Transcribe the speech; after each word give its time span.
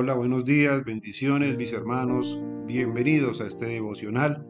Hola, 0.00 0.14
buenos 0.14 0.44
días, 0.44 0.84
bendiciones 0.84 1.56
mis 1.56 1.72
hermanos, 1.72 2.40
bienvenidos 2.66 3.40
a 3.40 3.48
este 3.48 3.66
devocional, 3.66 4.46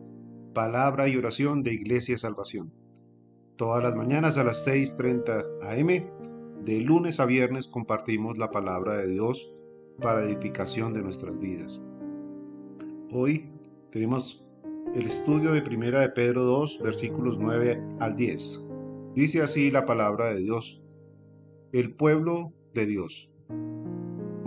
palabra 0.52 1.08
y 1.08 1.16
oración 1.16 1.62
de 1.62 1.72
Iglesia 1.72 2.18
Salvación. 2.18 2.70
Todas 3.56 3.82
las 3.82 3.96
mañanas 3.96 4.36
a 4.36 4.44
las 4.44 4.68
6.30 4.68 5.46
am, 5.62 6.64
de 6.66 6.80
lunes 6.82 7.18
a 7.18 7.24
viernes 7.24 7.66
compartimos 7.66 8.36
la 8.36 8.50
palabra 8.50 8.98
de 8.98 9.06
Dios 9.06 9.50
para 10.02 10.22
edificación 10.22 10.92
de 10.92 11.00
nuestras 11.00 11.38
vidas. 11.38 11.80
Hoy 13.10 13.50
tenemos 13.90 14.44
el 14.94 15.06
estudio 15.06 15.52
de 15.52 15.62
Primera 15.62 16.00
de 16.00 16.10
Pedro 16.10 16.42
2, 16.42 16.80
versículos 16.82 17.38
9 17.38 17.82
al 18.00 18.16
10. 18.16 18.68
Dice 19.14 19.40
así 19.40 19.70
la 19.70 19.86
palabra 19.86 20.26
de 20.26 20.40
Dios. 20.40 20.82
El 21.72 21.94
pueblo 21.94 22.52
de 22.74 22.84
Dios 22.84 23.30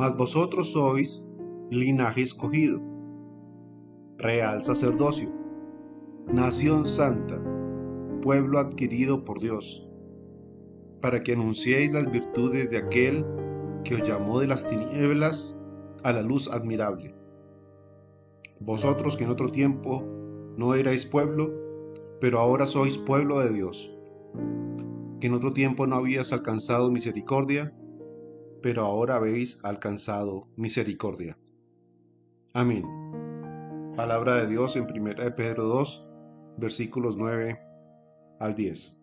mas 0.02 0.18
vosotros 0.18 0.72
sois 0.72 1.24
linaje 1.70 2.24
escogido, 2.24 2.82
real 4.18 4.60
sacerdocio, 4.64 5.30
nación 6.26 6.88
santa, 6.88 7.40
pueblo 8.20 8.58
adquirido 8.58 9.24
por 9.24 9.40
Dios, 9.40 9.88
para 11.02 11.22
que 11.22 11.34
anunciéis 11.34 11.94
las 11.94 12.10
virtudes 12.10 12.72
de 12.72 12.78
aquel 12.78 13.24
que 13.84 13.94
os 13.94 14.02
llamó 14.02 14.40
de 14.40 14.48
las 14.48 14.68
tinieblas 14.68 15.56
a 16.02 16.12
la 16.12 16.24
luz 16.24 16.48
admirable. 16.48 17.14
Vosotros 18.60 19.16
que 19.16 19.26
en 19.26 19.30
otro 19.30 19.52
tiempo 19.52 20.04
no 20.58 20.74
erais 20.74 21.06
pueblo, 21.06 21.54
pero 22.20 22.40
ahora 22.40 22.66
sois 22.66 22.98
pueblo 22.98 23.40
de 23.42 23.54
Dios, 23.54 23.96
que 25.20 25.28
en 25.28 25.36
otro 25.36 25.54
tiempo 25.54 25.86
no 25.86 25.98
habías 25.98 26.34
alcanzado 26.34 26.90
misericordia, 26.90 27.72
pero 28.62 28.86
ahora 28.86 29.16
habéis 29.16 29.64
alcanzado 29.64 30.48
misericordia. 30.56 31.38
Amén. 32.54 32.86
Palabra 33.96 34.36
de 34.36 34.48
Dios 34.48 34.76
en 34.76 34.84
1 34.84 35.24
de 35.24 35.32
Pedro 35.32 35.66
2, 35.66 36.06
versículos 36.58 37.18
9 37.18 37.60
al 38.40 38.56
10. 38.56 38.98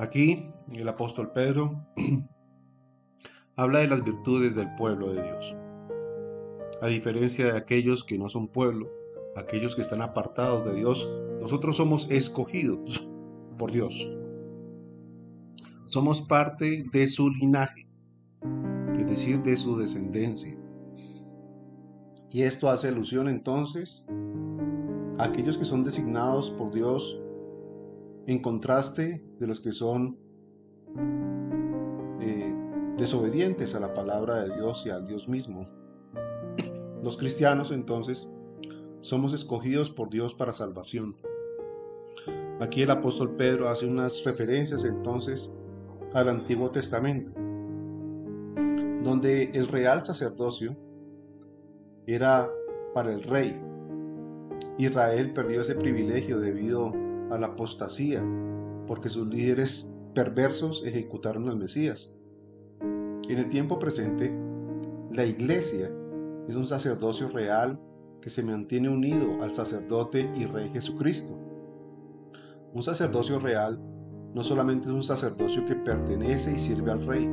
Aquí 0.00 0.52
el 0.72 0.88
apóstol 0.88 1.32
Pedro 1.32 1.86
habla 3.56 3.80
de 3.80 3.88
las 3.88 4.04
virtudes 4.04 4.54
del 4.54 4.74
pueblo 4.74 5.12
de 5.12 5.22
Dios. 5.22 5.56
A 6.80 6.86
diferencia 6.86 7.46
de 7.46 7.56
aquellos 7.56 8.04
que 8.04 8.18
no 8.18 8.28
son 8.28 8.48
pueblo, 8.48 8.88
aquellos 9.36 9.74
que 9.74 9.82
están 9.82 10.02
apartados 10.02 10.64
de 10.64 10.74
Dios, 10.74 11.10
nosotros 11.40 11.76
somos 11.76 12.08
escogidos 12.10 13.08
por 13.58 13.72
Dios. 13.72 14.08
Somos 15.88 16.20
parte 16.20 16.84
de 16.92 17.06
su 17.06 17.30
linaje, 17.30 17.88
es 19.00 19.06
decir, 19.06 19.40
de 19.40 19.56
su 19.56 19.78
descendencia. 19.78 20.54
Y 22.30 22.42
esto 22.42 22.68
hace 22.68 22.88
alusión 22.88 23.26
entonces 23.26 24.06
a 25.16 25.24
aquellos 25.24 25.56
que 25.56 25.64
son 25.64 25.84
designados 25.84 26.50
por 26.50 26.74
Dios 26.74 27.18
en 28.26 28.42
contraste 28.42 29.24
de 29.40 29.46
los 29.46 29.60
que 29.60 29.72
son 29.72 30.18
eh, 32.20 32.54
desobedientes 32.98 33.74
a 33.74 33.80
la 33.80 33.94
palabra 33.94 34.44
de 34.44 34.56
Dios 34.56 34.84
y 34.84 34.90
al 34.90 35.06
Dios 35.06 35.26
mismo. 35.26 35.62
Los 37.02 37.16
cristianos 37.16 37.70
entonces 37.70 38.30
somos 39.00 39.32
escogidos 39.32 39.90
por 39.90 40.10
Dios 40.10 40.34
para 40.34 40.52
salvación. 40.52 41.16
Aquí 42.60 42.82
el 42.82 42.90
apóstol 42.90 43.36
Pedro 43.36 43.70
hace 43.70 43.86
unas 43.86 44.22
referencias 44.24 44.84
entonces 44.84 45.56
al 46.14 46.28
Antiguo 46.28 46.70
Testamento, 46.70 47.32
donde 49.02 49.50
el 49.54 49.68
real 49.68 50.04
sacerdocio 50.04 50.76
era 52.06 52.48
para 52.94 53.12
el 53.12 53.22
rey. 53.22 53.60
Israel 54.78 55.32
perdió 55.32 55.60
ese 55.60 55.74
privilegio 55.74 56.40
debido 56.40 56.92
a 57.30 57.38
la 57.38 57.48
apostasía, 57.48 58.22
porque 58.86 59.08
sus 59.08 59.26
líderes 59.28 59.92
perversos 60.14 60.84
ejecutaron 60.86 61.48
al 61.48 61.56
Mesías. 61.56 62.16
En 62.80 63.38
el 63.38 63.48
tiempo 63.48 63.78
presente, 63.78 64.32
la 65.12 65.26
iglesia 65.26 65.90
es 66.48 66.54
un 66.54 66.66
sacerdocio 66.66 67.28
real 67.28 67.78
que 68.22 68.30
se 68.30 68.42
mantiene 68.42 68.88
unido 68.88 69.42
al 69.42 69.52
sacerdote 69.52 70.30
y 70.34 70.46
rey 70.46 70.70
Jesucristo. 70.70 71.38
Un 72.72 72.82
sacerdocio 72.82 73.38
real 73.38 73.78
no 74.34 74.42
solamente 74.42 74.88
es 74.88 74.94
un 74.94 75.02
sacerdocio 75.02 75.64
que 75.64 75.74
pertenece 75.74 76.52
y 76.54 76.58
sirve 76.58 76.92
al 76.92 77.06
rey, 77.06 77.28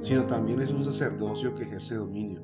sino 0.00 0.26
también 0.26 0.60
es 0.60 0.70
un 0.70 0.84
sacerdocio 0.84 1.54
que 1.54 1.64
ejerce 1.64 1.96
dominio. 1.96 2.42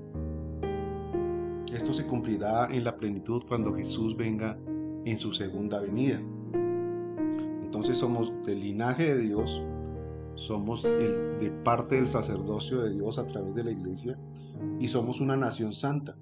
Esto 1.72 1.92
se 1.92 2.06
cumplirá 2.06 2.66
en 2.72 2.84
la 2.84 2.96
plenitud 2.96 3.42
cuando 3.48 3.74
Jesús 3.74 4.16
venga 4.16 4.58
en 5.04 5.16
su 5.16 5.32
segunda 5.32 5.80
venida. 5.80 6.20
Entonces 7.62 7.98
somos 7.98 8.32
del 8.44 8.60
linaje 8.60 9.14
de 9.14 9.22
Dios, 9.22 9.60
somos 10.36 10.82
de 10.82 11.52
parte 11.64 11.96
del 11.96 12.06
sacerdocio 12.06 12.82
de 12.82 12.92
Dios 12.92 13.18
a 13.18 13.26
través 13.26 13.54
de 13.54 13.64
la 13.64 13.72
iglesia 13.72 14.18
y 14.78 14.88
somos 14.88 15.20
una 15.20 15.36
nación 15.36 15.72
santa, 15.72 16.16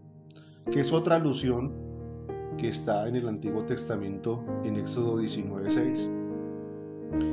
que 0.70 0.80
es 0.80 0.92
otra 0.92 1.16
alusión 1.16 1.72
que 2.56 2.68
está 2.68 3.08
en 3.08 3.16
el 3.16 3.28
Antiguo 3.28 3.64
Testamento 3.64 4.44
en 4.64 4.76
Éxodo 4.76 5.18
19:6. 5.18 6.21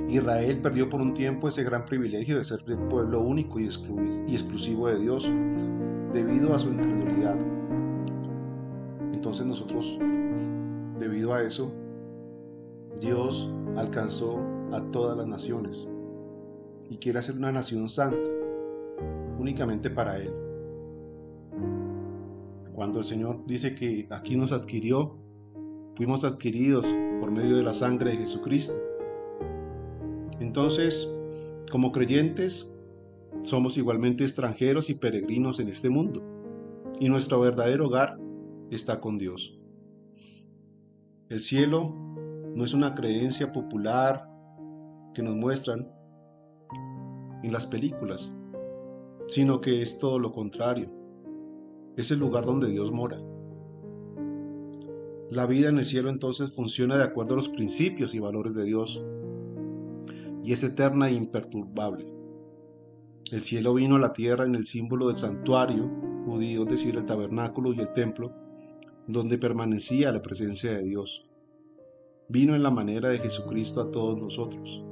Israel 0.10 0.60
perdió 0.62 0.90
por 0.90 1.02
un 1.02 1.14
tiempo 1.14 1.48
ese 1.48 1.64
gran 1.64 1.86
privilegio 1.86 2.38
de 2.38 2.44
ser 2.44 2.64
el 2.68 2.78
pueblo 2.78 3.22
único 3.22 3.60
y, 3.60 3.66
exclusivo 3.66 4.88
de 4.88 5.00
Dios 5.00 5.32
debido 6.14 6.56
a 6.56 6.60
su 6.60 6.70
incredulidad. 6.70 7.38
Entonces 9.14 9.46
nosotros, 9.46 9.98
debido 11.00 11.34
a 11.34 11.44
eso, 11.44 11.74
Dios 13.00 13.52
alcanzó 13.78 14.40
a 14.72 14.82
todas 14.92 15.18
las 15.18 15.28
naciones 15.28 15.92
y 16.90 16.98
quiere 16.98 17.20
hacer 17.20 17.38
una 17.38 17.52
nación 17.52 17.88
santa, 17.90 18.18
únicamente 19.38 19.90
para 19.90 20.18
Él. 20.18 20.34
Cuando 22.74 23.00
el 23.00 23.06
Señor 23.06 23.46
dice 23.46 23.76
que 23.76 24.08
aquí 24.10 24.36
nos 24.36 24.52
adquirió, 24.52 25.18
fuimos 25.96 26.24
adquiridos 26.24 26.88
por 27.20 27.32
medio 27.32 27.58
de 27.58 27.64
la 27.64 27.74
sangre 27.74 28.12
de 28.12 28.18
Jesucristo. 28.18 28.89
Entonces, 30.50 31.08
como 31.72 31.92
creyentes, 31.92 32.76
somos 33.44 33.78
igualmente 33.78 34.24
extranjeros 34.24 34.90
y 34.90 34.96
peregrinos 34.96 35.60
en 35.60 35.68
este 35.68 35.92
mundo, 35.92 36.24
y 37.00 37.08
nuestro 37.08 37.40
verdadero 37.40 37.86
hogar 37.86 38.18
está 38.72 39.00
con 39.00 39.20
Dios. 39.20 39.60
El 41.30 41.44
cielo 41.44 41.94
no 42.56 42.66
es 42.66 42.74
una 42.74 42.96
creencia 42.96 43.52
popular 43.52 44.28
que 45.14 45.22
nos 45.22 45.36
muestran 45.36 45.88
en 47.44 47.54
las 47.54 47.68
películas, 47.68 48.34
sino 49.28 49.62
que 49.62 49.84
es 49.84 50.00
todo 50.00 50.18
lo 50.18 50.31
contrario. 50.31 50.92
Es 51.96 52.10
el 52.10 52.18
lugar 52.18 52.48
donde 52.48 52.72
Dios 52.72 52.92
mora. 52.92 53.22
La 55.30 55.46
vida 55.46 55.70
en 55.70 55.78
el 55.78 55.86
cielo 55.86 56.10
entonces 56.10 56.50
funciona 56.50 56.98
de 56.98 57.04
acuerdo 57.04 57.36
a 57.36 57.38
los 57.38 57.50
principios 57.50 58.16
y 58.16 58.19
valores 58.19 58.56
de 58.56 58.63
Dios, 58.63 59.00
y 60.44 60.53
es 60.53 60.63
eterna 60.63 61.09
e 61.09 61.13
imperturbable. 61.13 62.06
El 63.31 63.41
cielo 63.41 63.74
vino 63.74 63.97
a 63.97 64.00
la 64.00 64.13
tierra 64.13 64.45
en 64.45 64.56
el 64.56 64.65
símbolo 64.65 65.07
del 65.07 65.18
santuario 65.18 65.89
judío, 66.25 66.63
es 66.63 66.69
decir, 66.69 66.95
el 66.95 67.06
tabernáculo 67.06 67.74
y 67.74 67.80
el 67.80 67.91
templo, 67.94 68.33
donde 69.07 69.38
permanecía 69.38 70.12
la 70.12 70.21
presencia 70.21 70.71
de 70.74 70.83
Dios. 70.83 71.27
Vino 72.27 72.56
en 72.56 72.63
la 72.63 72.71
manera 72.71 73.09
de 73.09 73.19
Jesucristo 73.19 73.81
a 73.81 73.91
todos 73.91 74.19
nosotros. 74.19 74.83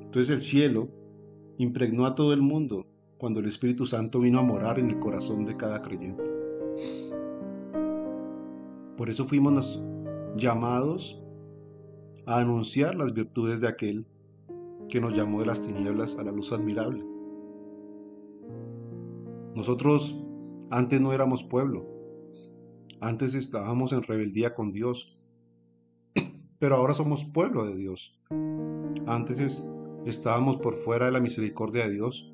Entonces 0.00 0.30
el 0.30 0.40
cielo 0.40 0.88
impregnó 1.58 2.06
a 2.06 2.14
todo 2.14 2.32
el 2.32 2.42
mundo 2.42 2.86
cuando 3.18 3.40
el 3.40 3.46
Espíritu 3.46 3.84
Santo 3.84 4.20
vino 4.20 4.38
a 4.38 4.44
morar 4.44 4.78
en 4.78 4.90
el 4.90 4.98
corazón 4.98 5.44
de 5.44 5.56
cada 5.56 5.82
creyente. 5.82 6.24
Por 8.96 9.10
eso 9.10 9.26
fuimos 9.26 9.82
llamados 10.36 11.20
a 12.26 12.38
anunciar 12.38 12.94
las 12.94 13.12
virtudes 13.12 13.60
de 13.60 13.68
aquel 13.68 14.06
que 14.88 15.00
nos 15.00 15.16
llamó 15.16 15.40
de 15.40 15.46
las 15.46 15.62
tinieblas 15.62 16.16
a 16.18 16.24
la 16.24 16.32
luz 16.32 16.52
admirable. 16.52 17.04
Nosotros 19.54 20.16
antes 20.70 21.00
no 21.00 21.12
éramos 21.12 21.42
pueblo, 21.44 21.86
antes 23.00 23.34
estábamos 23.34 23.92
en 23.92 24.02
rebeldía 24.02 24.54
con 24.54 24.72
Dios, 24.72 25.18
pero 26.58 26.76
ahora 26.76 26.94
somos 26.94 27.24
pueblo 27.24 27.66
de 27.66 27.76
Dios. 27.76 28.20
Antes 29.06 29.72
estábamos 30.04 30.56
por 30.56 30.74
fuera 30.74 31.06
de 31.06 31.12
la 31.12 31.20
misericordia 31.20 31.84
de 31.84 31.92
Dios, 31.92 32.32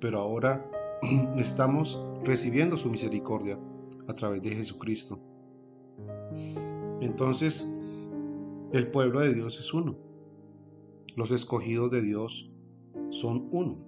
pero 0.00 0.20
ahora 0.20 0.70
estamos 1.36 2.04
recibiendo 2.24 2.76
su 2.76 2.90
misericordia 2.90 3.58
a 4.06 4.14
través 4.14 4.42
de 4.42 4.50
Jesucristo. 4.50 5.20
Entonces, 7.00 7.70
el 8.72 8.90
pueblo 8.90 9.20
de 9.20 9.34
Dios 9.34 9.58
es 9.58 9.72
uno. 9.72 10.07
Los 11.16 11.30
escogidos 11.30 11.90
de 11.90 12.02
Dios 12.02 12.50
son 13.10 13.48
uno. 13.50 13.84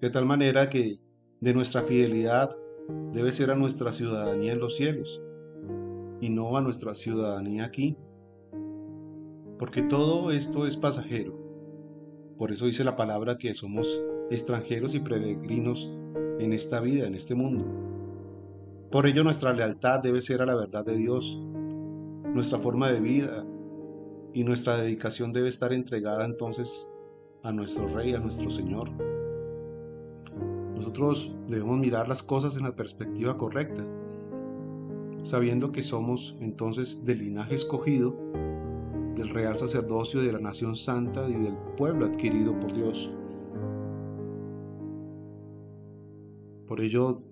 De 0.00 0.10
tal 0.10 0.26
manera 0.26 0.70
que 0.70 1.00
de 1.40 1.54
nuestra 1.54 1.82
fidelidad 1.82 2.56
debe 3.12 3.32
ser 3.32 3.50
a 3.50 3.56
nuestra 3.56 3.92
ciudadanía 3.92 4.52
en 4.52 4.60
los 4.60 4.76
cielos 4.76 5.22
y 6.20 6.30
no 6.30 6.56
a 6.56 6.60
nuestra 6.60 6.94
ciudadanía 6.94 7.64
aquí. 7.64 7.96
Porque 9.58 9.82
todo 9.82 10.30
esto 10.30 10.66
es 10.66 10.76
pasajero. 10.76 11.36
Por 12.38 12.52
eso 12.52 12.66
dice 12.66 12.84
la 12.84 12.94
palabra 12.94 13.38
que 13.38 13.54
somos 13.54 14.02
extranjeros 14.30 14.94
y 14.94 15.00
peregrinos 15.00 15.90
en 16.38 16.52
esta 16.52 16.80
vida, 16.80 17.06
en 17.06 17.14
este 17.14 17.34
mundo. 17.34 17.64
Por 18.90 19.06
ello 19.06 19.24
nuestra 19.24 19.52
lealtad 19.52 20.00
debe 20.00 20.22
ser 20.22 20.42
a 20.42 20.46
la 20.46 20.54
verdad 20.54 20.84
de 20.84 20.96
Dios. 20.96 21.40
Nuestra 22.32 22.58
forma 22.58 22.90
de 22.92 23.00
vida 23.00 23.44
y 24.38 24.44
nuestra 24.44 24.76
dedicación 24.76 25.32
debe 25.32 25.48
estar 25.48 25.72
entregada 25.72 26.24
entonces 26.24 26.88
a 27.42 27.50
nuestro 27.50 27.88
Rey, 27.88 28.14
a 28.14 28.20
nuestro 28.20 28.48
Señor. 28.50 28.88
Nosotros 30.76 31.34
debemos 31.48 31.76
mirar 31.80 32.08
las 32.08 32.22
cosas 32.22 32.56
en 32.56 32.62
la 32.62 32.76
perspectiva 32.76 33.36
correcta, 33.36 33.84
sabiendo 35.24 35.72
que 35.72 35.82
somos 35.82 36.36
entonces 36.38 37.04
del 37.04 37.18
linaje 37.18 37.56
escogido, 37.56 38.16
del 39.16 39.30
real 39.30 39.58
sacerdocio 39.58 40.22
de 40.22 40.32
la 40.32 40.38
nación 40.38 40.76
santa 40.76 41.28
y 41.28 41.34
del 41.34 41.56
pueblo 41.76 42.06
adquirido 42.06 42.60
por 42.60 42.72
Dios. 42.72 43.10
Por 46.68 46.80
ello, 46.80 47.24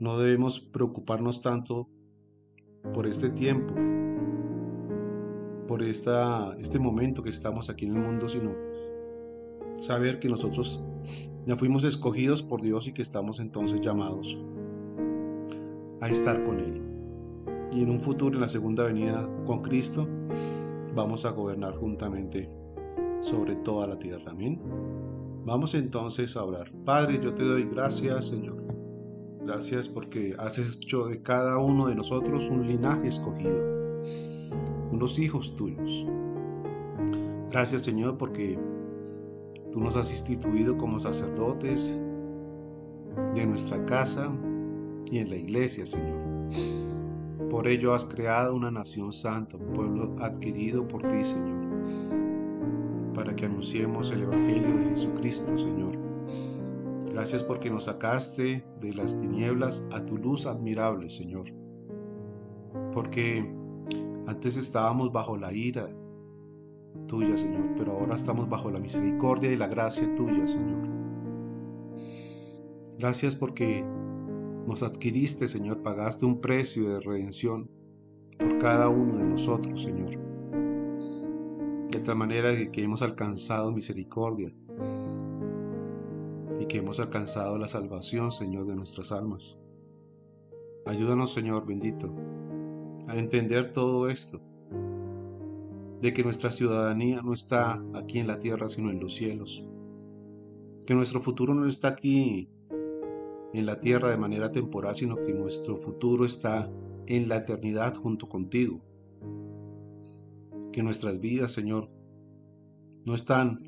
no 0.00 0.18
debemos 0.18 0.58
preocuparnos 0.58 1.40
tanto 1.40 1.88
por 2.92 3.06
este 3.06 3.30
tiempo, 3.30 3.76
por 5.68 5.84
este 5.84 6.78
momento 6.80 7.22
que 7.22 7.30
estamos 7.30 7.70
aquí 7.70 7.84
en 7.84 7.94
el 7.94 8.02
mundo, 8.02 8.28
sino 8.28 8.52
saber 9.76 10.18
que 10.18 10.28
nosotros 10.28 10.82
ya 11.46 11.56
fuimos 11.56 11.84
escogidos 11.84 12.42
por 12.42 12.60
Dios 12.60 12.88
y 12.88 12.92
que 12.92 13.02
estamos 13.02 13.38
entonces 13.38 13.80
llamados 13.80 14.36
a 16.00 16.08
estar 16.08 16.42
con 16.42 16.58
Él. 16.58 16.82
Y 17.72 17.82
en 17.82 17.90
un 17.90 18.00
futuro, 18.00 18.34
en 18.34 18.40
la 18.40 18.48
segunda 18.48 18.84
venida 18.84 19.28
con 19.46 19.60
Cristo, 19.60 20.08
vamos 20.96 21.24
a 21.24 21.30
gobernar 21.30 21.74
juntamente 21.76 22.50
sobre 23.20 23.54
toda 23.56 23.86
la 23.86 23.98
tierra. 23.98 24.32
Amén. 24.32 24.60
Vamos 25.44 25.74
entonces 25.74 26.36
a 26.36 26.44
orar. 26.44 26.72
Padre, 26.84 27.20
yo 27.22 27.34
te 27.34 27.44
doy 27.44 27.64
gracias, 27.64 28.26
Señor. 28.26 28.62
Gracias 29.44 29.88
porque 29.88 30.34
has 30.38 30.58
hecho 30.58 31.06
de 31.06 31.22
cada 31.22 31.58
uno 31.58 31.86
de 31.86 31.94
nosotros 31.94 32.48
un 32.50 32.66
linaje 32.66 33.06
escogido, 33.06 34.02
unos 34.98 35.18
hijos 35.18 35.54
tuyos. 35.54 36.06
Gracias, 37.50 37.82
Señor, 37.82 38.18
porque 38.18 38.58
Tú 39.72 39.80
nos 39.80 39.96
has 39.96 40.10
instituido 40.10 40.78
como 40.78 40.98
sacerdotes 40.98 41.94
de 43.34 43.46
nuestra 43.46 43.84
casa 43.84 44.32
y 45.10 45.18
en 45.18 45.28
la 45.28 45.36
iglesia, 45.36 45.84
Señor. 45.84 46.18
Por 47.50 47.68
ello 47.68 47.92
has 47.94 48.04
creado 48.04 48.54
una 48.54 48.70
nación 48.70 49.12
santa, 49.12 49.56
un 49.56 49.72
pueblo 49.74 50.16
adquirido 50.20 50.86
por 50.88 51.06
ti, 51.06 51.22
Señor, 51.22 51.66
para 53.14 53.36
que 53.36 53.46
anunciemos 53.46 54.10
el 54.10 54.22
Evangelio 54.22 54.76
de 54.78 54.84
Jesucristo, 54.90 55.56
Señor. 55.58 55.98
Gracias 57.12 57.42
porque 57.42 57.70
nos 57.70 57.84
sacaste 57.84 58.64
de 58.80 58.94
las 58.94 59.20
tinieblas 59.20 59.86
a 59.92 60.04
tu 60.04 60.16
luz 60.16 60.46
admirable, 60.46 61.10
Señor. 61.10 61.44
Porque 62.94 63.48
antes 64.28 64.58
estábamos 64.58 65.10
bajo 65.10 65.38
la 65.38 65.54
ira 65.54 65.88
tuya, 67.06 67.36
Señor, 67.38 67.74
pero 67.78 67.92
ahora 67.92 68.14
estamos 68.14 68.46
bajo 68.46 68.70
la 68.70 68.78
misericordia 68.78 69.50
y 69.50 69.56
la 69.56 69.68
gracia 69.68 70.14
tuya, 70.14 70.46
Señor. 70.46 70.86
Gracias 72.98 73.36
porque 73.36 73.82
nos 74.66 74.82
adquiriste, 74.82 75.48
Señor, 75.48 75.82
pagaste 75.82 76.26
un 76.26 76.42
precio 76.42 76.90
de 76.90 77.00
redención 77.00 77.70
por 78.38 78.58
cada 78.58 78.90
uno 78.90 79.16
de 79.16 79.24
nosotros, 79.24 79.82
Señor. 79.82 80.10
De 81.90 82.00
tal 82.00 82.16
manera 82.16 82.54
que 82.70 82.82
hemos 82.82 83.00
alcanzado 83.00 83.72
misericordia 83.72 84.52
y 86.60 86.66
que 86.66 86.78
hemos 86.78 87.00
alcanzado 87.00 87.56
la 87.56 87.66
salvación, 87.66 88.30
Señor, 88.30 88.66
de 88.66 88.76
nuestras 88.76 89.10
almas. 89.10 89.58
Ayúdanos, 90.84 91.32
Señor 91.32 91.64
bendito, 91.64 92.12
a 93.08 93.16
entender 93.16 93.72
todo 93.72 94.08
esto 94.08 94.40
de 96.00 96.12
que 96.12 96.22
nuestra 96.22 96.50
ciudadanía 96.50 97.22
no 97.22 97.32
está 97.32 97.82
aquí 97.94 98.18
en 98.18 98.26
la 98.26 98.38
tierra, 98.38 98.68
sino 98.68 98.90
en 98.90 99.00
los 99.00 99.14
cielos. 99.14 99.64
Que 100.86 100.94
nuestro 100.94 101.20
futuro 101.20 101.54
no 101.54 101.66
está 101.66 101.88
aquí 101.88 102.48
en 103.52 103.66
la 103.66 103.80
tierra 103.80 104.10
de 104.10 104.18
manera 104.18 104.52
temporal, 104.52 104.94
sino 104.94 105.16
que 105.16 105.32
nuestro 105.32 105.76
futuro 105.76 106.24
está 106.24 106.70
en 107.06 107.28
la 107.28 107.38
eternidad 107.38 107.96
junto 107.96 108.28
contigo. 108.28 108.80
Que 110.70 110.82
nuestras 110.82 111.18
vidas, 111.18 111.50
Señor, 111.52 111.90
no 113.04 113.14
están 113.14 113.64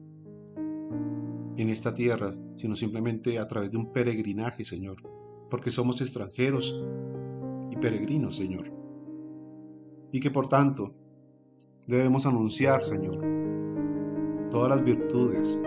en 1.56 1.68
esta 1.70 1.94
tierra, 1.94 2.36
sino 2.54 2.74
simplemente 2.74 3.38
a 3.38 3.48
través 3.48 3.70
de 3.70 3.78
un 3.78 3.92
peregrinaje, 3.92 4.64
Señor, 4.64 5.02
porque 5.50 5.70
somos 5.70 6.00
extranjeros 6.00 6.78
y 7.70 7.76
peregrinos, 7.76 8.36
Señor. 8.36 8.79
Y 10.12 10.20
que 10.20 10.30
por 10.30 10.48
tanto 10.48 10.92
debemos 11.86 12.26
anunciar, 12.26 12.82
Señor, 12.82 13.18
todas 14.50 14.68
las 14.68 14.84
virtudes 14.84 15.58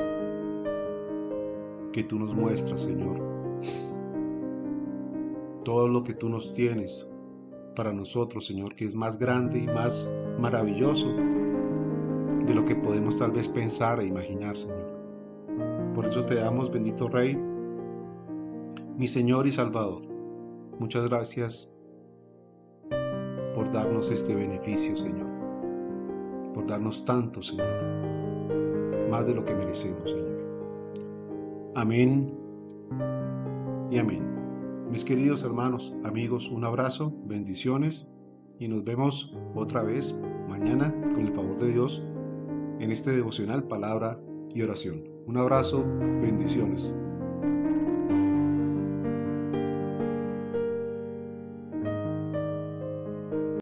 que 1.92 2.04
tú 2.04 2.20
nos 2.20 2.34
muestras, 2.34 2.82
Señor. 2.82 3.22
Todo 5.64 5.88
lo 5.88 6.04
que 6.04 6.14
tú 6.14 6.28
nos 6.28 6.52
tienes 6.52 7.08
para 7.76 7.94
nosotros, 7.94 8.46
Señor, 8.46 8.76
que 8.76 8.86
es 8.86 8.96
más 8.96 9.18
grande 9.18 9.60
y 9.60 9.68
más 9.68 10.12
maravilloso 10.40 11.08
de 11.08 12.54
lo 12.54 12.66
que 12.66 12.76
podemos 12.76 13.18
tal 13.18 13.32
vez 13.32 13.48
pensar 13.48 14.00
e 14.02 14.06
imaginar, 14.06 14.58
Señor. 14.58 14.92
Por 15.94 16.06
eso 16.06 16.26
te 16.26 16.36
damos, 16.36 16.72
bendito 16.72 17.08
Rey, 17.08 17.38
mi 18.98 19.08
Señor 19.08 19.48
y 19.48 19.52
Salvador. 19.52 20.02
Muchas 20.80 21.08
gracias 21.08 21.73
por 23.54 23.72
darnos 23.72 24.12
este 24.12 24.36
beneficio, 24.36 24.96
Señor 24.96 25.34
por 26.54 26.68
darnos 26.68 27.04
tanto, 27.04 27.42
Señor, 27.42 27.68
más 29.10 29.26
de 29.26 29.34
lo 29.34 29.44
que 29.44 29.54
merecemos, 29.54 30.12
Señor. 30.12 31.72
Amén 31.76 32.34
y 33.90 33.98
amén. 33.98 34.24
Mis 34.90 35.04
queridos 35.04 35.44
hermanos, 35.44 35.96
amigos, 36.04 36.50
un 36.50 36.64
abrazo, 36.64 37.14
bendiciones 37.26 38.10
y 38.60 38.68
nos 38.68 38.84
vemos 38.84 39.36
otra 39.56 39.84
vez 39.84 40.16
mañana 40.48 40.94
con 41.14 41.26
el 41.26 41.34
favor 41.34 41.58
de 41.58 41.72
Dios 41.72 42.04
en 42.80 42.92
este 42.92 43.12
devocional 43.12 43.64
palabra 43.64 44.20
y 44.54 44.62
oración. 44.62 45.04
Un 45.26 45.38
abrazo, 45.38 45.84
bendiciones. 46.22 46.94